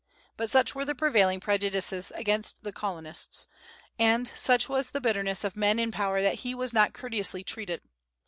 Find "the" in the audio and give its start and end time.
0.83-0.95, 2.63-2.71, 4.89-4.99